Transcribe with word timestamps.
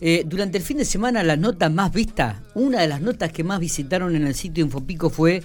Eh, 0.00 0.24
durante 0.26 0.58
el 0.58 0.64
fin 0.64 0.78
de 0.78 0.84
semana 0.84 1.22
la 1.22 1.36
nota 1.36 1.68
más 1.70 1.92
vista, 1.92 2.42
una 2.54 2.80
de 2.80 2.88
las 2.88 3.00
notas 3.00 3.32
que 3.32 3.44
más 3.44 3.60
visitaron 3.60 4.16
en 4.16 4.26
el 4.26 4.34
sitio 4.34 4.64
Infopico 4.64 5.10
fue 5.10 5.42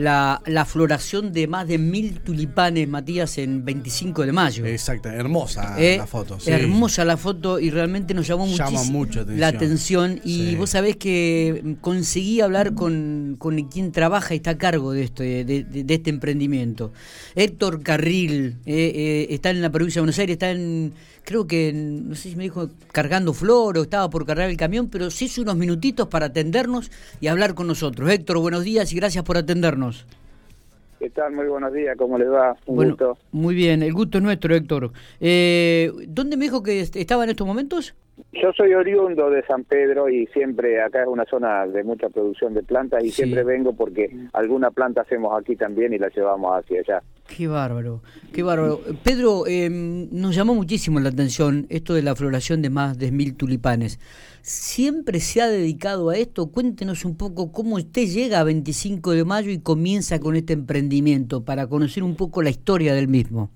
la, 0.00 0.40
la 0.46 0.64
floración 0.64 1.32
de 1.32 1.46
más 1.46 1.68
de 1.68 1.78
mil 1.78 2.20
tulipanes, 2.20 2.88
Matías, 2.88 3.36
en 3.38 3.64
25 3.64 4.24
de 4.26 4.32
mayo. 4.32 4.64
Exacto, 4.66 5.08
hermosa 5.08 5.76
Eh, 5.78 5.96
la 5.98 6.06
foto. 6.06 6.40
sí. 6.40 6.50
Hermosa 6.50 7.04
la 7.04 7.16
foto 7.16 7.60
y 7.60 7.70
realmente 7.70 8.14
nos 8.14 8.26
llamó 8.26 8.46
Llama 8.46 8.82
mucho 8.84 9.24
la 9.28 9.48
atención. 9.48 10.20
Y 10.24 10.50
Sí. 10.50 10.56
vos 10.56 10.70
sabés 10.70 10.96
que 10.96 11.76
conseguí 11.80 12.40
hablar 12.40 12.74
con, 12.74 13.36
con 13.38 13.60
quien 13.68 13.92
trabaja 13.92 14.34
y 14.34 14.38
está 14.38 14.50
a 14.52 14.58
cargo 14.58 14.92
de 14.92 15.02
este, 15.04 15.44
de, 15.44 15.64
de- 15.64 15.84
de 15.84 15.94
este 15.94 16.10
emprendimiento. 16.10 16.92
Héctor 17.34 17.82
Carril 17.82 18.56
eh, 18.66 18.92
eh, 18.94 19.26
está 19.30 19.50
en 19.50 19.60
la 19.62 19.70
provincia 19.70 20.00
de 20.00 20.02
Buenos 20.02 20.18
Aires, 20.18 20.34
está 20.34 20.50
en, 20.50 20.94
creo 21.24 21.46
que, 21.46 21.68
en- 21.68 22.08
no 22.08 22.14
sé 22.14 22.30
si 22.30 22.36
me 22.36 22.44
dijo, 22.44 22.70
cargando 22.92 23.32
flor 23.34 23.76
o 23.78 23.82
estaba 23.82 24.08
por 24.08 24.24
cargar 24.24 24.48
el 24.50 24.56
camión, 24.56 24.88
pero 24.88 25.10
se 25.10 25.26
hizo 25.26 25.42
unos 25.42 25.56
minutitos 25.56 26.08
para 26.08 26.26
atendernos 26.26 26.90
y 27.20 27.26
hablar 27.26 27.54
con 27.54 27.66
nosotros. 27.66 28.10
Héctor, 28.10 28.38
buenos 28.38 28.64
días 28.64 28.92
y 28.92 28.96
gracias 28.96 29.24
por 29.24 29.36
atendernos. 29.36 29.89
¿Qué 30.98 31.08
tal? 31.10 31.32
Muy 31.32 31.46
buenos 31.46 31.72
días, 31.72 31.96
¿cómo 31.96 32.18
les 32.18 32.28
va? 32.28 32.56
Un 32.66 32.76
Bueno, 32.76 32.90
gusto. 32.92 33.18
Muy 33.32 33.54
bien, 33.54 33.82
el 33.82 33.92
gusto 33.92 34.18
es 34.18 34.24
nuestro, 34.24 34.54
Héctor. 34.54 34.92
Eh, 35.18 35.90
¿Dónde 36.06 36.36
me 36.36 36.44
dijo 36.44 36.62
que 36.62 36.80
est- 36.80 36.96
estaba 36.96 37.24
en 37.24 37.30
estos 37.30 37.46
momentos? 37.46 37.94
Yo 38.32 38.52
soy 38.56 38.74
oriundo 38.74 39.30
de 39.30 39.42
San 39.46 39.64
Pedro 39.64 40.08
y 40.08 40.26
siempre 40.28 40.80
acá 40.82 41.02
es 41.02 41.08
una 41.08 41.24
zona 41.24 41.66
de 41.66 41.82
mucha 41.84 42.08
producción 42.08 42.54
de 42.54 42.62
plantas 42.62 43.02
y 43.04 43.08
Sí. 43.10 43.16
siempre 43.22 43.44
vengo 43.44 43.74
porque 43.74 44.10
alguna 44.32 44.70
planta 44.70 45.02
hacemos 45.02 45.38
aquí 45.38 45.56
también 45.56 45.92
y 45.92 45.98
la 45.98 46.08
llevamos 46.08 46.52
hacia 46.58 46.80
allá. 46.80 47.02
Qué 47.28 47.46
bárbaro, 47.46 48.02
qué 48.32 48.42
bárbaro. 48.42 48.80
Pedro, 49.04 49.46
eh, 49.46 49.68
nos 49.70 50.34
llamó 50.34 50.54
muchísimo 50.54 50.98
la 51.00 51.10
atención 51.10 51.66
esto 51.68 51.94
de 51.94 52.02
la 52.02 52.16
floración 52.16 52.60
de 52.62 52.70
más 52.70 52.98
de 52.98 53.12
mil 53.12 53.36
tulipanes. 53.36 54.00
¿Siempre 54.42 55.20
se 55.20 55.42
ha 55.42 55.48
dedicado 55.48 56.08
a 56.10 56.16
esto? 56.16 56.50
Cuéntenos 56.50 57.04
un 57.04 57.16
poco 57.16 57.52
cómo 57.52 57.76
usted 57.76 58.06
llega 58.06 58.40
a 58.40 58.44
25 58.44 59.12
de 59.12 59.24
mayo 59.24 59.50
y 59.50 59.58
comienza 59.60 60.18
con 60.18 60.34
este 60.34 60.54
emprendimiento 60.54 61.44
para 61.44 61.66
conocer 61.68 62.02
un 62.02 62.16
poco 62.16 62.42
la 62.42 62.50
historia 62.50 62.94
del 62.94 63.06
mismo. 63.06 63.50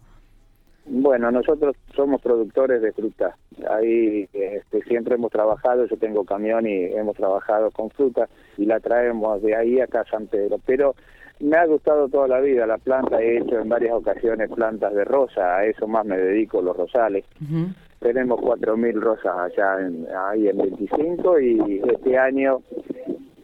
Bueno, 0.86 1.30
nosotros 1.30 1.76
somos 1.94 2.20
productores 2.20 2.82
de 2.82 2.92
fruta. 2.92 3.36
Ahí 3.70 4.28
este, 4.32 4.82
siempre 4.82 5.14
hemos 5.14 5.32
trabajado, 5.32 5.86
yo 5.86 5.96
tengo 5.96 6.24
camión 6.24 6.66
y 6.66 6.84
hemos 6.84 7.16
trabajado 7.16 7.70
con 7.70 7.90
fruta 7.90 8.28
y 8.58 8.66
la 8.66 8.80
traemos 8.80 9.42
de 9.42 9.56
ahí 9.56 9.80
acá 9.80 10.00
a 10.02 10.10
San 10.10 10.26
Pedro. 10.26 10.58
Pero 10.66 10.94
me 11.40 11.56
ha 11.56 11.66
gustado 11.66 12.08
toda 12.08 12.28
la 12.28 12.40
vida 12.40 12.66
la 12.66 12.78
planta, 12.78 13.22
he 13.22 13.38
hecho 13.38 13.58
en 13.58 13.68
varias 13.68 13.94
ocasiones 13.94 14.50
plantas 14.50 14.94
de 14.94 15.04
rosa, 15.04 15.56
a 15.56 15.64
eso 15.64 15.86
más 15.88 16.04
me 16.04 16.18
dedico, 16.18 16.60
los 16.60 16.76
rosales. 16.76 17.24
Ujú. 17.42 17.68
Tenemos 18.00 18.38
4.000 18.40 19.00
rosas 19.00 19.34
allá 19.36 19.80
en, 19.80 20.06
ahí 20.14 20.48
en 20.48 20.58
25 20.58 21.40
y 21.40 21.82
este 21.88 22.18
año 22.18 22.60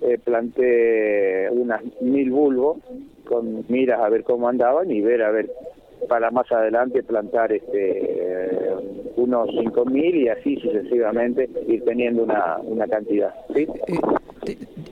eh, 0.03 0.19
planté 0.23 1.49
unas 1.51 1.83
mil 2.01 2.31
bulbos 2.31 2.79
con 3.25 3.65
miras 3.69 4.01
a 4.01 4.09
ver 4.09 4.25
cómo 4.25 4.49
andaban 4.49 4.91
y 4.91 5.01
ver 5.01 5.23
a 5.23 5.31
ver 5.31 5.51
para 6.09 6.31
más 6.31 6.51
adelante 6.51 7.03
plantar 7.03 7.53
este 7.53 7.98
eh, 8.01 9.11
unos 9.17 9.48
5.000 9.48 10.15
y 10.15 10.29
así 10.29 10.56
sucesivamente 10.56 11.48
ir 11.69 11.84
teniendo 11.84 12.23
una, 12.23 12.59
una 12.62 12.87
cantidad. 12.87 13.34
Eh, 13.55 13.67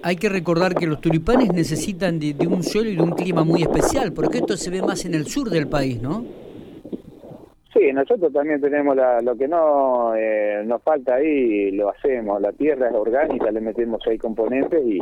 hay 0.02 0.16
que 0.16 0.28
recordar 0.28 0.74
que 0.74 0.86
los 0.86 1.00
tulipanes 1.00 1.52
necesitan 1.52 2.18
de 2.18 2.46
un 2.46 2.62
suelo 2.62 2.90
y 2.90 2.96
de 2.96 3.02
un 3.02 3.12
clima 3.12 3.44
muy 3.44 3.62
especial, 3.62 4.12
porque 4.12 4.38
esto 4.38 4.56
se 4.56 4.70
ve 4.70 4.82
más 4.82 5.04
en 5.04 5.14
el 5.14 5.26
sur 5.26 5.50
del 5.50 5.68
país, 5.68 6.00
¿no? 6.00 6.47
Sí, 7.78 7.92
nosotros 7.92 8.32
también 8.32 8.60
tenemos 8.60 8.96
la, 8.96 9.20
lo 9.20 9.36
que 9.36 9.46
no 9.46 10.12
eh, 10.16 10.64
nos 10.66 10.82
falta 10.82 11.14
ahí, 11.14 11.70
lo 11.70 11.90
hacemos. 11.90 12.40
La 12.40 12.50
tierra 12.52 12.88
es 12.88 12.94
orgánica, 12.94 13.52
le 13.52 13.60
metemos 13.60 14.00
seis 14.04 14.20
componentes 14.20 14.84
y 14.84 14.98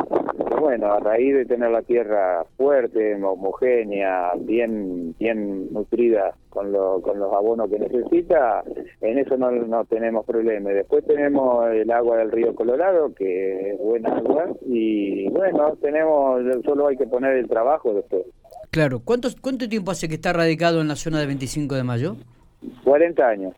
bueno, 0.60 0.92
a 0.92 1.00
raíz 1.00 1.34
de 1.34 1.46
tener 1.46 1.70
la 1.70 1.80
tierra 1.80 2.44
fuerte, 2.58 3.14
homogénea, 3.14 4.32
bien 4.40 5.14
bien 5.18 5.72
nutrida 5.72 6.34
con, 6.50 6.70
lo, 6.70 7.00
con 7.00 7.18
los 7.18 7.32
abonos 7.32 7.70
que 7.70 7.78
necesita, 7.78 8.62
en 9.00 9.18
eso 9.18 9.38
no, 9.38 9.50
no 9.50 9.84
tenemos 9.86 10.26
problema. 10.26 10.70
Después 10.70 11.04
tenemos 11.06 11.66
el 11.70 11.90
agua 11.90 12.18
del 12.18 12.30
río 12.30 12.54
Colorado, 12.54 13.14
que 13.14 13.70
es 13.70 13.78
buena 13.78 14.16
agua, 14.18 14.48
y 14.66 15.30
bueno, 15.30 15.76
tenemos 15.80 16.42
solo 16.64 16.88
hay 16.88 16.96
que 16.98 17.06
poner 17.06 17.36
el 17.36 17.48
trabajo 17.48 17.94
después. 17.94 18.24
Claro. 18.70 19.00
¿Cuántos, 19.02 19.36
¿Cuánto 19.36 19.66
tiempo 19.66 19.92
hace 19.92 20.08
que 20.08 20.16
está 20.16 20.34
radicado 20.34 20.82
en 20.82 20.88
la 20.88 20.96
zona 20.96 21.20
de 21.20 21.26
25 21.26 21.74
de 21.74 21.82
mayo? 21.82 22.16
40 22.90 23.26
años. 23.28 23.52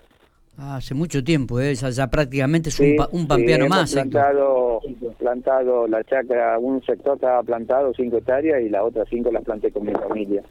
Ah, 0.56 0.76
hace 0.76 0.92
mucho 0.94 1.22
tiempo, 1.22 1.60
¿eh? 1.60 1.72
ya, 1.74 1.90
ya 1.90 2.06
prácticamente 2.08 2.70
es 2.70 2.74
Sí, 2.74 2.90
un, 2.92 2.96
pa- 2.96 3.08
un 3.12 3.28
pampeano 3.28 3.68
más. 3.68 3.94
Héctor. 3.94 4.10
Plantado, 4.10 4.80
plantado 5.18 5.86
la 5.86 6.02
chacra, 6.02 6.58
un 6.58 6.82
sector 6.84 7.14
estaba 7.14 7.42
plantado, 7.44 7.92
cinco 7.94 8.16
hectáreas, 8.16 8.62
y 8.62 8.68
las 8.70 8.82
otras 8.82 9.06
cinco 9.08 9.30
las 9.30 9.44
planté 9.44 9.70
con 9.70 9.84
mi 9.86 9.92
familia. 9.92 10.42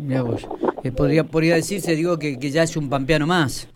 Vos. 0.00 0.48
Eh, 0.82 0.90
podría, 0.90 1.22
podría 1.24 1.54
decirse, 1.56 1.94
digo, 1.94 2.18
que, 2.18 2.38
que 2.40 2.50
ya 2.50 2.64
es 2.64 2.76
un 2.76 2.88
pampeano 2.90 3.26
más. 3.26 3.68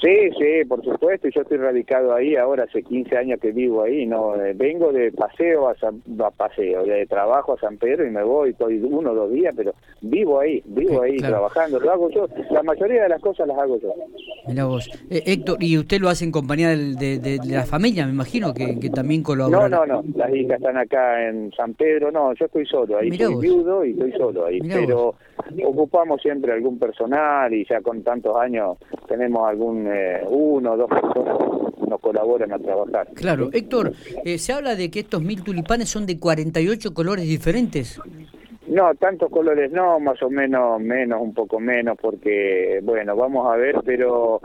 Sí, 0.00 0.30
sí, 0.38 0.64
por 0.66 0.82
supuesto, 0.82 1.28
y 1.28 1.32
yo 1.34 1.42
estoy 1.42 1.58
radicado 1.58 2.14
ahí, 2.14 2.34
ahora 2.34 2.64
hace 2.64 2.82
15 2.82 3.18
años 3.18 3.38
que 3.38 3.52
vivo 3.52 3.82
ahí, 3.82 4.06
no 4.06 4.34
eh, 4.42 4.54
vengo 4.54 4.92
de 4.92 5.12
paseo 5.12 5.68
a, 5.68 5.74
San, 5.76 6.02
a 6.24 6.30
paseo, 6.30 6.84
de 6.84 7.06
trabajo 7.06 7.52
a 7.52 7.58
San 7.60 7.76
Pedro 7.76 8.06
y 8.06 8.10
me 8.10 8.22
voy, 8.22 8.50
estoy 8.50 8.78
uno 8.82 9.10
o 9.10 9.14
dos 9.14 9.30
días, 9.30 9.52
pero 9.54 9.74
vivo 10.00 10.40
ahí, 10.40 10.62
vivo 10.64 10.98
Ok, 10.98 11.02
ahí 11.04 11.16
claro. 11.18 11.34
trabajando, 11.34 11.78
lo 11.80 11.90
hago 11.92 12.08
yo, 12.10 12.26
la 12.50 12.62
mayoría 12.62 13.02
de 13.02 13.08
las 13.10 13.20
cosas 13.20 13.46
las 13.46 13.58
hago 13.58 13.78
yo. 13.78 13.92
Mirá 14.48 14.64
vos. 14.64 14.88
Eh, 15.10 15.22
Héctor, 15.26 15.58
y 15.62 15.76
usted 15.76 16.00
lo 16.00 16.08
hace 16.08 16.24
en 16.24 16.32
compañía 16.32 16.70
de, 16.70 16.94
de- 17.18 17.38
de 17.38 17.38
la 17.44 17.66
familia, 17.66 18.06
me 18.06 18.12
imagino, 18.12 18.54
que, 18.54 18.80
que 18.80 18.88
también 18.88 19.22
colabora. 19.22 19.68
No, 19.68 19.84
no, 19.84 20.02
no, 20.02 20.04
las 20.16 20.34
hijas 20.34 20.56
están 20.60 20.78
acá 20.78 21.28
en 21.28 21.52
San 21.52 21.74
Pedro, 21.74 22.10
no, 22.10 22.32
yo 22.32 22.46
estoy 22.46 22.64
solo, 22.64 22.96
ahí 22.96 23.10
Mirá 23.10 23.26
soy 23.26 23.34
vos. 23.34 23.42
viudo 23.42 23.84
y 23.84 23.90
estoy 23.90 24.12
solo 24.12 24.46
ahí, 24.46 24.60
Mirá 24.62 24.76
pero 24.80 25.14
ocupamos 25.66 26.20
siempre 26.22 26.52
algún 26.52 26.78
personal 26.78 27.52
y 27.52 27.66
ya 27.68 27.80
con 27.80 28.02
tantos 28.02 28.36
años 28.36 28.78
tenemos 29.08 29.48
algún, 29.48 29.86
eh, 29.92 30.22
uno 30.28 30.72
o 30.72 30.76
dos 30.76 30.88
personas 30.88 31.36
nos 31.88 32.00
colaboran 32.00 32.52
a 32.52 32.58
trabajar. 32.58 33.08
Claro, 33.14 33.50
Héctor, 33.52 33.92
eh, 34.24 34.38
se 34.38 34.52
habla 34.52 34.76
de 34.76 34.90
que 34.90 35.00
estos 35.00 35.22
mil 35.22 35.42
tulipanes 35.42 35.88
son 35.88 36.06
de 36.06 36.18
48 36.18 36.94
colores 36.94 37.26
diferentes. 37.26 38.00
No, 38.68 38.94
tantos 38.94 39.30
colores 39.30 39.72
no, 39.72 39.98
más 39.98 40.22
o 40.22 40.30
menos, 40.30 40.80
menos, 40.80 41.20
un 41.20 41.34
poco 41.34 41.58
menos, 41.58 41.98
porque, 42.00 42.78
bueno, 42.84 43.16
vamos 43.16 43.52
a 43.52 43.56
ver, 43.56 43.74
pero 43.84 44.40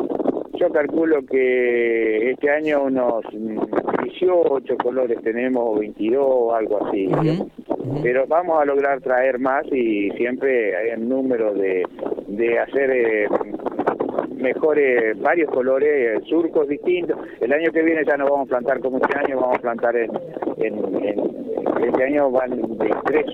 yo 0.59 0.69
calculo 0.72 1.23
que 1.25 2.31
este 2.31 2.50
año 2.50 2.85
unos 2.85 3.23
mm, 3.31 3.59
18 4.03 4.78
colores 4.78 5.22
tenemos, 5.22 5.63
o 5.63 5.79
22, 5.79 6.53
algo 6.55 6.88
así. 6.88 7.07
Pero 8.01 8.25
vamos 8.28 8.59
a 8.59 8.66
lograr 8.66 9.00
traer 9.01 9.38
más 9.38 9.66
y 9.72 10.09
siempre 10.17 10.75
hay 10.75 10.89
el 10.89 11.07
número 11.07 11.53
de, 11.53 11.85
de 12.28 12.59
hacer 12.59 12.89
eh, 12.91 13.28
mejores, 14.38 15.19
varios 15.22 15.50
colores, 15.51 15.90
eh, 15.90 16.22
surcos 16.28 16.68
distintos. 16.68 17.18
El 17.41 17.51
año 17.53 17.72
que 17.72 17.81
viene 17.81 18.03
ya 18.06 18.18
no 18.18 18.25
vamos 18.29 18.47
a 18.47 18.50
plantar 18.50 18.79
como 18.79 18.97
este 18.97 19.18
año, 19.18 19.40
vamos 19.40 19.57
a 19.57 19.62
plantar 19.62 19.96
en, 19.96 20.12
en, 20.57 21.06
en- 21.06 21.46
este 21.85 22.03
año 22.03 22.31
van 22.31 22.50
de 22.50 22.90
tres, 23.06 23.25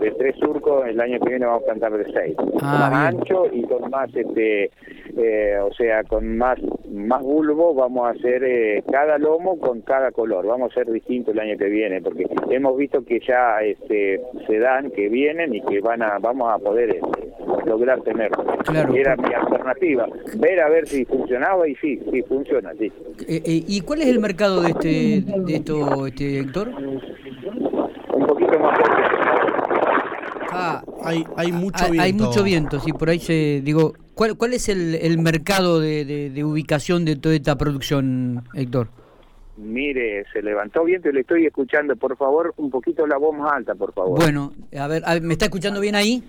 de 0.00 0.10
tres 0.12 0.34
surcos, 0.36 0.86
el 0.86 0.98
año 1.00 1.18
que 1.20 1.28
viene 1.30 1.44
vamos 1.44 1.62
a 1.62 1.66
plantar 1.66 1.92
de 1.92 2.04
seis. 2.12 2.34
Ah, 2.62 2.88
más 2.90 2.90
bien. 3.12 3.20
ancho 3.20 3.46
y 3.52 3.62
con 3.64 3.90
más, 3.90 4.14
este, 4.14 4.70
eh, 5.18 5.58
o 5.62 5.72
sea, 5.74 6.02
con 6.04 6.38
más, 6.38 6.58
más 6.90 7.22
bulbo 7.22 7.74
vamos 7.74 8.06
a 8.06 8.10
hacer 8.10 8.42
eh, 8.44 8.82
cada 8.90 9.18
lomo 9.18 9.58
con 9.58 9.82
cada 9.82 10.12
color. 10.12 10.46
Vamos 10.46 10.70
a 10.70 10.72
hacer 10.80 10.90
distinto 10.92 11.32
el 11.32 11.40
año 11.40 11.58
que 11.58 11.66
viene 11.66 12.00
porque 12.00 12.24
hemos 12.48 12.76
visto 12.76 13.04
que 13.04 13.20
ya 13.20 13.60
este, 13.62 14.20
se 14.46 14.58
dan, 14.58 14.90
que 14.92 15.08
vienen 15.08 15.54
y 15.54 15.60
que 15.60 15.80
van 15.80 16.00
a, 16.02 16.18
vamos 16.20 16.50
a 16.52 16.58
poder 16.58 16.90
este, 16.96 17.28
lograr 17.66 18.00
tenerlo. 18.02 18.39
Claro. 18.64 18.94
Era 18.94 19.16
mi 19.16 19.32
alternativa. 19.32 20.06
Ver 20.36 20.60
a 20.60 20.68
ver 20.68 20.86
si 20.86 21.04
funcionaba 21.04 21.66
y 21.68 21.74
sí, 21.76 21.98
sí 22.12 22.22
funciona, 22.22 22.72
sí. 22.78 22.92
Eh, 23.26 23.42
eh, 23.44 23.64
¿Y 23.66 23.80
cuál 23.80 24.02
es 24.02 24.08
el 24.08 24.18
mercado 24.20 24.60
de 24.62 24.70
este 24.70 25.24
de 25.46 25.54
esto, 25.56 26.06
este, 26.06 26.40
Héctor? 26.40 26.68
Un 26.68 28.26
poquito 28.26 28.58
más 28.58 28.76
fuerte. 28.78 29.02
Ah, 30.52 30.82
Hay, 31.04 31.24
hay 31.36 31.52
mucho 31.52 31.84
hay, 31.84 31.90
viento. 31.92 32.02
hay 32.04 32.12
mucho 32.12 32.42
viento, 32.42 32.80
sí, 32.80 32.92
por 32.92 33.08
ahí 33.08 33.18
se... 33.20 33.60
Digo, 33.62 33.94
¿cuál, 34.14 34.36
cuál 34.36 34.52
es 34.52 34.68
el, 34.68 34.96
el 34.96 35.18
mercado 35.18 35.78
de, 35.80 36.04
de- 36.04 36.30
de 36.30 36.44
ubicación 36.44 37.04
de 37.04 37.16
toda 37.16 37.36
esta 37.36 37.56
producción, 37.56 38.42
Héctor? 38.54 38.88
Mire, 39.56 40.24
se 40.32 40.42
levantó 40.42 40.84
viento 40.84 41.08
y 41.08 41.12
le 41.12 41.20
estoy 41.20 41.46
escuchando. 41.46 41.94
Por 41.94 42.16
favor, 42.16 42.52
un 42.56 42.70
poquito 42.70 43.06
la 43.06 43.16
voz 43.18 43.36
más 43.36 43.52
alta, 43.52 43.74
por 43.74 43.92
favor. 43.92 44.18
Bueno, 44.18 44.52
a 44.78 44.86
ver, 44.88 45.02
a 45.04 45.14
ver, 45.14 45.22
¿me 45.22 45.34
está 45.34 45.44
escuchando 45.46 45.80
bien 45.80 45.94
ahí? 45.94 46.22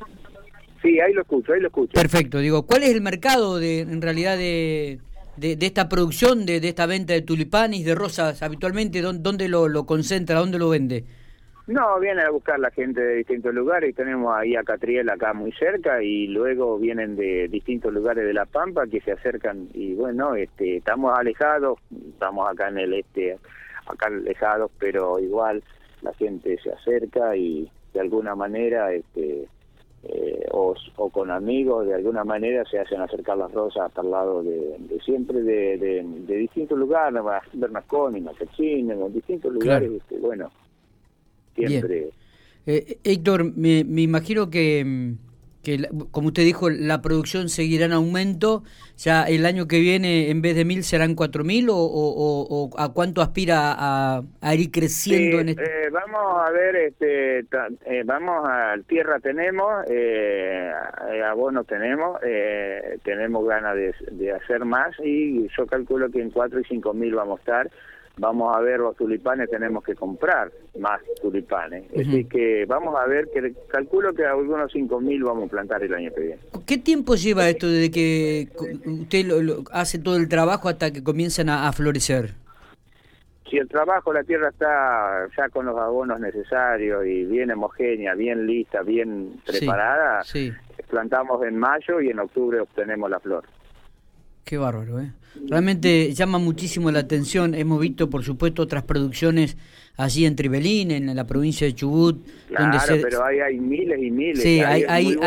Sí, 0.81 0.99
ahí 0.99 1.13
lo 1.13 1.21
escucho, 1.21 1.53
ahí 1.53 1.59
lo 1.59 1.67
escucho. 1.67 1.93
Perfecto, 1.93 2.39
digo, 2.39 2.65
¿cuál 2.65 2.83
es 2.83 2.89
el 2.89 3.01
mercado 3.01 3.59
de, 3.59 3.81
en 3.81 4.01
realidad 4.01 4.37
de, 4.37 4.99
de, 5.37 5.55
de 5.55 5.65
esta 5.65 5.87
producción, 5.89 6.45
de, 6.45 6.59
de 6.59 6.69
esta 6.69 6.85
venta 6.85 7.13
de 7.13 7.21
tulipanes, 7.21 7.85
de 7.85 7.95
rosas 7.95 8.41
habitualmente? 8.41 9.01
¿Dónde, 9.01 9.21
dónde 9.21 9.47
lo, 9.47 9.67
lo 9.67 9.85
concentra, 9.85 10.39
dónde 10.39 10.57
lo 10.57 10.69
vende? 10.69 11.05
No, 11.67 11.99
vienen 11.99 12.25
a 12.25 12.31
buscar 12.31 12.59
la 12.59 12.71
gente 12.71 12.99
de 12.99 13.17
distintos 13.17 13.53
lugares. 13.53 13.95
Tenemos 13.95 14.35
ahí 14.35 14.55
a 14.55 14.63
Catriel 14.63 15.09
acá 15.09 15.33
muy 15.33 15.51
cerca 15.53 16.01
y 16.01 16.27
luego 16.27 16.79
vienen 16.79 17.15
de 17.15 17.47
distintos 17.47 17.93
lugares 17.93 18.25
de 18.25 18.33
La 18.33 18.45
Pampa 18.45 18.87
que 18.87 18.99
se 19.01 19.11
acercan 19.11 19.69
y 19.73 19.93
bueno, 19.93 20.35
este, 20.35 20.77
estamos 20.77 21.17
alejados, 21.17 21.79
estamos 22.09 22.49
acá 22.49 22.69
en 22.69 22.79
el 22.79 22.93
este, 22.95 23.37
acá 23.85 24.07
alejados, 24.07 24.71
pero 24.79 25.19
igual 25.19 25.63
la 26.01 26.13
gente 26.15 26.57
se 26.61 26.71
acerca 26.71 27.35
y 27.37 27.71
de 27.93 27.99
alguna 27.99 28.35
manera 28.35 28.91
este, 28.91 29.47
eh, 30.03 30.47
o, 30.51 30.75
con 31.11 31.29
amigos, 31.29 31.85
de 31.85 31.93
alguna 31.93 32.23
manera 32.23 32.63
se 32.65 32.79
hacen 32.79 33.01
acercar 33.01 33.37
las 33.37 33.51
rosas 33.51 33.83
hasta 33.87 34.01
el 34.01 34.11
lado 34.11 34.41
de, 34.43 34.77
siempre 35.05 35.41
de, 35.41 35.77
de, 35.77 36.35
distintos 36.37 36.77
lugares, 36.77 37.21
Bernasconi, 37.53 38.21
Matachín, 38.21 38.89
en 38.91 39.13
distintos 39.13 39.53
lugares, 39.53 39.91
este, 39.91 40.17
bueno, 40.17 40.49
siempre. 41.55 42.09
Eh, 42.65 42.97
Héctor, 43.03 43.55
me, 43.55 43.83
me 43.83 44.01
imagino 44.01 44.49
que 44.49 44.83
mm, 44.85 45.30
que 45.63 45.87
como 46.11 46.27
usted 46.27 46.43
dijo, 46.43 46.69
la 46.69 47.01
producción 47.01 47.49
seguirá 47.49 47.85
en 47.85 47.93
aumento, 47.93 48.63
ya 48.97 49.23
el 49.23 49.45
año 49.45 49.67
que 49.67 49.79
viene 49.79 50.29
en 50.29 50.41
vez 50.41 50.55
de 50.55 50.65
mil 50.65 50.83
serán 50.83 51.15
cuatro 51.15 51.43
mil 51.43 51.69
o, 51.69 51.75
o, 51.77 52.69
a 52.77 52.93
cuánto 52.93 53.21
aspira 53.21 53.75
a, 53.77 54.55
ir 54.55 54.71
creciendo 54.71 55.39
en 55.39 55.49
este... 55.49 55.63
Eh, 55.63 55.89
vamos 55.91 56.47
a 56.47 56.51
ver, 56.51 56.75
este, 56.75 57.39
eh, 57.39 58.03
vamos 58.05 58.47
a 58.47 58.75
tierra 58.87 59.19
tenemos, 59.19 59.85
eh, 59.89 60.71
abono 61.25 61.63
tenemos, 61.63 62.19
eh, 62.23 62.97
tenemos 63.03 63.45
ganas 63.47 63.75
de, 63.75 63.93
de 64.11 64.31
hacer 64.31 64.65
más 64.65 64.95
y 65.03 65.47
yo 65.55 65.67
calculo 65.67 66.09
que 66.09 66.21
en 66.21 66.31
cuatro 66.31 66.59
y 66.59 66.63
cinco 66.65 66.93
mil 66.93 67.13
vamos 67.15 67.39
a 67.39 67.41
estar 67.41 67.71
vamos 68.17 68.55
a 68.55 68.59
ver 68.59 68.79
los 68.79 68.95
tulipanes, 68.95 69.49
tenemos 69.49 69.83
que 69.83 69.95
comprar 69.95 70.51
más 70.79 71.01
tulipanes. 71.21 71.85
Así 71.91 72.25
que 72.25 72.65
vamos 72.65 72.95
a 72.95 73.05
ver, 73.07 73.27
que 73.33 73.53
calculo 73.67 74.13
que 74.13 74.25
algunos 74.25 74.73
5.000 74.73 75.23
vamos 75.25 75.47
a 75.47 75.51
plantar 75.51 75.83
el 75.83 75.93
año 75.93 76.11
que 76.13 76.21
viene. 76.21 76.41
¿Qué 76.65 76.77
tiempo 76.77 77.15
lleva 77.15 77.49
esto 77.49 77.67
desde 77.67 77.91
que 77.91 78.49
usted 78.85 79.25
lo, 79.25 79.63
hace 79.71 79.99
todo 79.99 80.17
el 80.17 80.29
trabajo 80.29 80.69
hasta 80.69 80.91
que 80.91 81.03
comienzan 81.03 81.49
a, 81.49 81.71
florecer? 81.71 82.33
Si 83.49 83.57
el 83.57 83.67
trabajo, 83.67 84.13
la 84.13 84.23
tierra 84.23 84.49
está 84.49 85.27
ya 85.37 85.49
con 85.49 85.65
los 85.65 85.77
abonos 85.77 86.19
necesarios 86.19 87.05
y 87.05 87.25
bien 87.25 87.51
homogénea, 87.51 88.13
bien 88.15 88.45
lista, 88.45 88.81
bien 88.81 89.41
preparada, 89.45 90.21
plantamos 90.89 91.43
en 91.43 91.57
mayo 91.57 91.99
y 92.01 92.09
en 92.09 92.19
octubre 92.19 92.61
obtenemos 92.61 93.09
la 93.09 93.19
flor. 93.19 93.43
Qué 94.45 94.57
bárbaro, 94.57 94.99
¿eh? 94.99 95.11
Realmente 95.47 96.13
llama 96.13 96.37
muchísimo 96.37 96.91
la 96.91 96.99
atención. 96.99 97.55
Hemos 97.55 97.79
visto, 97.79 98.09
por 98.09 98.23
supuesto, 98.23 98.61
otras 98.61 98.83
producciones 98.83 99.57
allí 99.97 100.25
en 100.25 100.35
Tribelín, 100.35 100.91
en 100.91 101.15
la 101.15 101.25
provincia 101.25 101.67
de 101.67 101.73
Chubut. 101.73 102.25
Claro, 102.47 102.95
pero 103.01 103.23
hay, 103.23 103.39
hay 103.39 103.59
miles 103.59 103.97
y 104.01 104.11
miles. 104.11 104.43
Sí, 104.43 104.59
hay, 104.59 104.83
hay, 104.87 105.17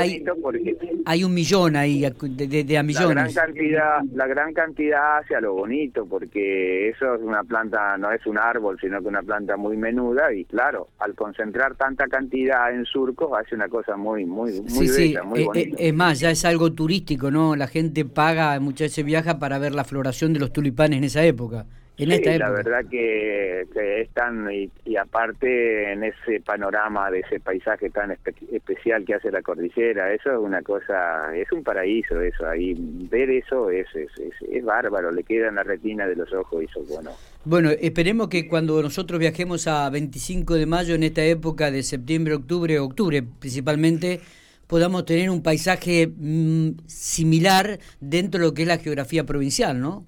hay, 1.06 1.24
un 1.24 1.32
millón 1.32 1.74
ahí, 1.74 2.00
de, 2.02 2.64
de, 2.64 2.78
a 2.78 2.82
millones. 2.82 3.34
La 3.34 3.46
gran, 3.46 3.54
cantidad, 3.54 4.02
la 4.14 4.26
gran 4.26 4.52
cantidad 4.52 5.18
hacia 5.18 5.40
lo 5.40 5.54
bonito, 5.54 6.04
porque 6.06 6.90
eso 6.90 7.14
es 7.14 7.22
una 7.22 7.42
planta, 7.42 7.96
no 7.96 8.12
es 8.12 8.26
un 8.26 8.36
árbol, 8.36 8.78
sino 8.78 9.00
que 9.00 9.08
una 9.08 9.22
planta 9.22 9.56
muy 9.56 9.76
menuda 9.78 10.34
y 10.34 10.44
claro, 10.44 10.88
al 10.98 11.14
concentrar 11.14 11.76
tanta 11.76 12.08
cantidad 12.08 12.74
en 12.74 12.84
surcos 12.84 13.30
hace 13.38 13.54
una 13.54 13.68
cosa 13.68 13.96
muy, 13.96 14.26
muy, 14.26 14.60
muy 14.60 14.88
bella, 14.88 15.22
muy 15.22 15.40
eh, 15.40 15.44
bonita. 15.46 15.82
Eh, 15.82 15.88
es 15.88 15.94
más, 15.94 16.20
ya 16.20 16.30
es 16.30 16.44
algo 16.44 16.72
turístico, 16.74 17.30
¿no? 17.30 17.56
La 17.56 17.68
gente 17.68 18.04
paga, 18.04 18.60
muchas 18.60 18.90
veces 18.90 19.04
viaja 19.04 19.38
para 19.38 19.58
ver 19.58 19.74
la 19.74 19.84
floración 19.94 20.32
de 20.32 20.41
los 20.41 20.52
tulipanes 20.52 20.99
en 20.99 21.05
esa 21.05 21.25
época 21.25 21.67
sí, 21.96 22.38
la 22.38 22.50
verdad 22.50 22.85
que, 22.91 23.67
que 23.73 24.00
están, 24.00 24.49
y, 24.52 24.96
aparte 24.96 25.93
en 25.93 26.05
ese 26.05 26.41
panorama 26.41 27.11
de 27.11 27.20
ese 27.20 27.41
paisaje 27.41 27.91
tan 27.91 28.17
especial 28.52 29.05
que 29.05 29.14
hace 29.14 29.31
la 29.31 29.43
cordillera, 29.43 30.12
eso 30.12 30.32
es 30.32 30.38
una 30.38 30.62
cosa, 30.62 31.35
es 31.37 31.50
un 31.52 31.62
paraíso 31.62 32.20
eso, 32.20 32.46
ahí 32.46 32.75
ver 33.11 33.31
eso 33.31 33.70
es, 33.70 33.87
es, 33.94 34.11
es, 34.50 34.64
bárbaro, 34.64 35.12
le 35.12 35.23
queda 35.23 35.49
en 35.49 35.56
la 35.56 35.62
retina 35.62 36.06
de 36.06 36.17
los 36.17 36.32
ojos 36.32 36.62
y 36.62 36.67
eso 36.67 36.82
bueno. 36.88 37.11
Bueno, 37.44 37.70
esperemos 37.70 38.29
que 38.29 38.49
cuando 38.49 38.82
nosotros 38.82 39.20
viajemos 39.20 39.69
a 39.69 39.88
25 39.90 40.55
de 40.55 40.67
mayo, 40.67 40.94
en 40.94 41.02
esta 41.05 41.23
época 41.25 41.70
de 41.70 41.82
septiembre, 41.82 42.35
octubre, 42.35 42.79
octubre 42.79 43.23
principalmente, 43.23 44.20
podamos 44.66 45.05
tener 45.05 45.31
un 45.31 45.43
paisaje 45.43 46.08
mm, 46.08 46.87
similar 46.87 47.78
dentro 48.00 48.40
de 48.40 48.46
lo 48.46 48.55
que 48.55 48.62
es 48.62 48.69
la 48.69 48.78
geografía 48.78 49.25
provincial, 49.25 49.81
¿no? 49.81 50.06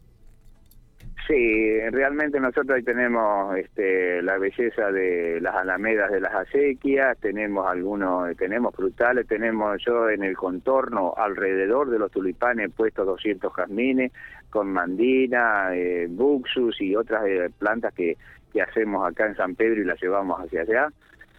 Sí, 1.27 1.81
realmente 1.91 2.39
nosotros 2.39 2.77
ahí 2.77 2.85
tenemos 2.85 3.57
este, 3.57 4.23
la 4.23 4.39
belleza 4.39 4.93
de 4.93 5.41
las 5.41 5.57
alamedas 5.57 6.13
de 6.13 6.21
las 6.21 6.33
acequias, 6.33 7.19
tenemos 7.19 7.67
algunos, 7.67 8.37
tenemos 8.37 8.73
frutales, 8.73 9.27
tenemos 9.27 9.83
yo 9.85 10.09
en 10.09 10.23
el 10.23 10.37
contorno 10.37 11.15
alrededor 11.17 11.91
de 11.91 11.99
los 11.99 12.13
tulipanes 12.13 12.71
puestos 12.71 13.07
200 13.07 13.53
jazmines 13.53 14.13
con 14.51 14.69
mandina, 14.69 15.75
eh, 15.75 16.07
buxus 16.09 16.81
y 16.81 16.95
otras 16.95 17.27
eh, 17.27 17.51
plantas 17.59 17.93
que, 17.93 18.17
que 18.53 18.63
hacemos 18.63 19.05
acá 19.05 19.27
en 19.27 19.35
San 19.35 19.57
Pedro 19.57 19.81
y 19.81 19.85
las 19.85 20.01
llevamos 20.01 20.41
hacia 20.41 20.61
allá 20.61 20.89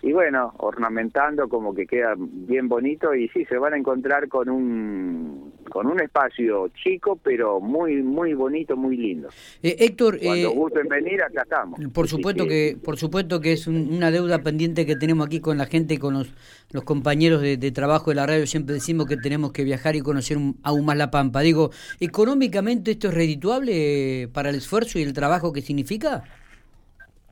y 0.08 0.14
bueno, 0.14 0.54
ornamentando 0.60 1.50
como 1.50 1.76
que 1.76 1.86
queda 1.86 2.16
bien 2.18 2.70
bonito 2.70 3.14
y 3.14 3.28
sí, 3.28 3.44
se 3.44 3.58
van 3.58 3.74
a 3.74 3.78
encontrar 3.78 4.30
con 4.30 4.48
un 4.48 5.52
con 5.70 5.86
un 5.86 6.00
espacio 6.00 6.70
chico 6.82 7.20
pero 7.22 7.60
muy 7.60 8.02
muy 8.02 8.34
bonito, 8.34 8.78
muy 8.78 8.96
lindo. 8.96 9.28
Eh, 9.62 9.76
Héctor, 9.80 10.18
cuando 10.24 10.50
eh, 10.50 10.56
gusten 10.56 10.88
venir 10.88 11.22
acá 11.22 11.42
estamos. 11.42 11.78
Por 11.94 12.08
supuesto 12.08 12.48
que 12.48 12.78
por 12.82 12.96
supuesto 12.98 13.42
que 13.42 13.52
es 13.52 13.68
una 13.68 14.10
deuda 14.10 14.42
pendiente 14.44 14.86
que 14.86 14.96
tenemos 14.96 15.28
aquí 15.28 15.42
con 15.42 15.58
la 15.58 15.66
gente 15.66 15.96
y 15.96 15.98
con 15.98 16.14
los, 16.14 16.34
los 16.72 16.86
compañeros 16.86 17.42
de, 17.42 17.72
trabajo 17.72 18.12
de 18.12 18.16
la 18.16 18.26
radio, 18.26 18.48
siempre 18.48 18.76
decimos 18.76 19.08
que 19.08 19.18
tenemos 19.18 19.52
que 19.52 19.66
viajar 19.66 19.98
y 19.98 20.00
conocer 20.00 20.38
aún 20.64 20.86
más 20.86 20.96
la 20.96 21.12
Pampa. 21.12 21.42
Digo, 21.42 21.72
económicamente 22.00 22.92
esto 22.92 23.10
es 23.10 23.14
redituable 23.14 24.30
para 24.32 24.52
el 24.52 24.56
esfuerzo 24.56 25.00
y 25.00 25.02
el 25.02 25.12
trabajo 25.12 25.52
que 25.52 25.62
significa? 25.62 26.24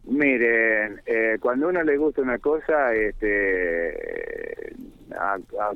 Miren, 0.08 1.02
eh, 1.06 1.38
cuando 1.40 1.66
a 1.66 1.70
uno 1.70 1.82
le 1.82 1.98
gusta 1.98 2.22
una 2.22 2.38
cosa, 2.38 2.94
este, 2.94 4.76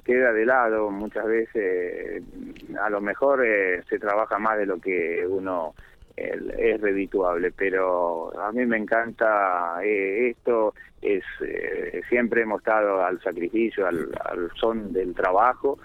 queda 0.03 0.31
de 0.33 0.45
lado 0.45 0.91
muchas 0.91 1.25
veces. 1.25 2.23
A 2.79 2.89
lo 2.89 3.01
mejor 3.01 3.43
eh, 3.43 3.81
se 3.89 3.97
trabaja 3.97 4.37
más 4.37 4.57
de 4.59 4.67
lo 4.67 4.79
que 4.79 5.25
uno 5.27 5.73
es 6.15 6.81
redituable, 6.81 7.51
pero 7.51 8.37
a 8.39 8.51
mí 8.51 8.65
me 8.65 8.77
encanta 8.77 9.79
eh, 9.83 10.29
esto. 10.29 10.73
Es 11.01 11.23
siempre 12.09 12.41
hemos 12.41 12.59
estado 12.59 13.03
al 13.03 13.21
sacrificio, 13.21 13.87
al, 13.87 14.09
al 14.25 14.51
son 14.59 14.91
del 14.91 15.15
trabajo 15.15 15.79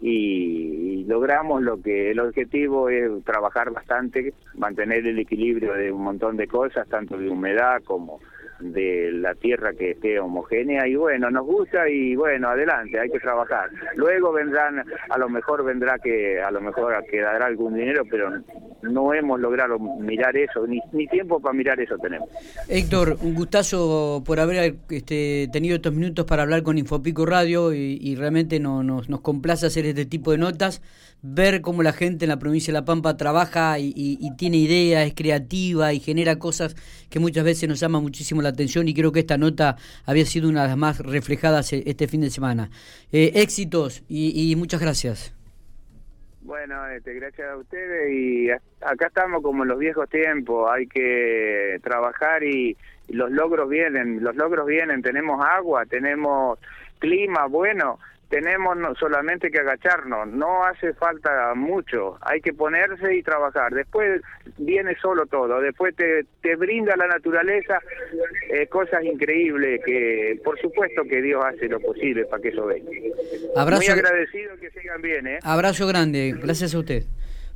y, 0.00 1.04
logramos 1.06 1.62
lo 1.62 1.80
que 1.80 2.10
el 2.10 2.18
objetivo 2.18 2.88
es 2.88 3.24
trabajar 3.24 3.70
bastante, 3.70 4.34
mantener 4.54 5.06
el 5.06 5.18
equilibrio 5.20 5.72
de 5.74 5.92
un 5.92 6.02
montón 6.02 6.36
de 6.36 6.48
cosas, 6.48 6.88
tanto 6.88 7.16
de 7.16 7.28
humedad 7.28 7.80
como 7.84 8.18
de 8.58 9.12
la 9.12 9.34
tierra 9.34 9.72
que 9.74 9.92
esté 9.92 10.18
homogénea 10.18 10.88
y 10.88 10.96
bueno, 10.96 11.30
nos 11.30 11.46
gusta 11.46 11.88
y 11.88 12.16
bueno, 12.16 12.48
adelante, 12.48 12.98
hay 12.98 13.10
que 13.10 13.20
trabajar. 13.20 13.70
Luego 13.94 14.32
vendrán, 14.32 14.82
a 15.08 15.18
lo 15.18 15.28
mejor 15.28 15.64
vendrá 15.64 15.98
que, 15.98 16.40
a 16.40 16.50
lo 16.50 16.60
mejor 16.60 16.94
quedará 17.10 17.46
algún 17.46 17.74
dinero, 17.74 18.02
pero 18.10 18.30
no 18.82 19.12
hemos 19.14 19.40
logrado 19.40 19.78
mirar 19.78 20.36
eso, 20.36 20.66
ni, 20.66 20.80
ni 20.92 21.06
tiempo 21.06 21.40
para 21.40 21.54
mirar 21.54 21.80
eso 21.80 21.96
tenemos. 21.98 22.28
Héctor, 22.68 23.18
un 23.22 23.34
gustazo 23.34 24.22
por 24.24 24.40
haber 24.40 24.76
este, 24.90 25.48
tenido 25.52 25.76
estos 25.76 25.92
minutos 25.92 26.24
para 26.24 26.42
hablar 26.42 26.62
con 26.62 26.78
Infopico 26.78 27.26
Radio 27.26 27.72
y, 27.72 28.14
realmente 28.16 28.60
no, 28.60 28.82
nos, 28.82 29.08
nos 29.08 29.20
complace 29.20 29.66
hacer 29.66 29.86
este 29.86 30.06
tipo 30.06 30.30
de 30.30 30.38
notas 30.38 30.80
ver 31.22 31.60
cómo 31.60 31.82
la 31.82 31.92
gente 31.92 32.24
en 32.24 32.28
la 32.28 32.38
provincia 32.38 32.72
de 32.72 32.78
La 32.78 32.84
Pampa 32.84 33.16
trabaja 33.16 33.78
y, 33.78 34.30
tiene 34.36 34.58
ideas, 34.58 35.06
es 35.06 35.14
creativa 35.14 35.92
y 35.92 36.00
genera 36.00 36.38
cosas 36.38 36.76
que 37.10 37.18
muchas 37.18 37.44
veces 37.44 37.68
nos 37.68 37.80
llama 37.80 38.00
muchísimo 38.00 38.42
la 38.42 38.50
atención 38.50 38.88
y 38.88 38.94
creo 38.94 39.12
que 39.12 39.20
esta 39.20 39.38
nota 39.38 39.76
había 40.04 40.26
sido 40.26 40.48
una 40.48 40.62
de 40.62 40.68
las 40.68 40.76
más 40.76 40.98
reflejadas 40.98 41.72
e, 41.72 41.82
este 41.86 42.08
fin 42.08 42.20
de 42.20 42.30
semana. 42.30 42.70
Eh, 43.12 43.32
éxitos 43.36 44.02
y, 44.08 44.54
muchas 44.56 44.80
gracias. 44.80 45.35
Bueno, 46.46 46.86
este, 46.86 47.12
gracias 47.14 47.50
a 47.50 47.56
ustedes 47.56 48.08
y 48.12 48.50
acá 48.80 49.08
estamos 49.08 49.42
como 49.42 49.64
en 49.64 49.68
los 49.68 49.80
viejos 49.80 50.08
tiempos, 50.08 50.70
hay 50.72 50.86
que 50.86 51.80
trabajar 51.82 52.44
y 52.44 52.76
los 53.08 53.32
logros 53.32 53.68
vienen, 53.68 54.22
los 54.22 54.36
logros 54.36 54.64
vienen, 54.64 55.02
tenemos 55.02 55.44
agua, 55.44 55.86
tenemos 55.86 56.60
clima 57.00 57.46
bueno, 57.46 57.98
tenemos 58.28 58.76
solamente 58.98 59.50
que 59.50 59.58
agacharnos, 59.58 60.28
no 60.28 60.64
hace 60.64 60.92
falta 60.94 61.54
mucho, 61.54 62.18
hay 62.22 62.40
que 62.40 62.52
ponerse 62.52 63.14
y 63.14 63.22
trabajar. 63.22 63.72
Después 63.72 64.20
viene 64.58 64.96
solo 65.00 65.26
todo, 65.26 65.60
después 65.60 65.94
te, 65.94 66.24
te 66.42 66.56
brinda 66.56 66.96
la 66.96 67.06
naturaleza 67.06 67.80
eh, 68.50 68.66
cosas 68.66 69.04
increíbles 69.04 69.80
que 69.84 70.40
por 70.44 70.58
supuesto 70.60 71.02
que 71.04 71.22
Dios 71.22 71.44
hace 71.44 71.68
lo 71.68 71.80
posible 71.80 72.24
para 72.24 72.42
que 72.42 72.48
eso 72.48 72.66
venga. 72.66 72.90
Muy 72.90 73.86
agradecido 73.86 74.56
que 74.60 74.70
sigan 74.70 75.00
bien. 75.00 75.26
¿eh? 75.26 75.38
Abrazo 75.42 75.86
grande, 75.86 76.34
gracias 76.42 76.74
a 76.74 76.78
usted. 76.78 77.04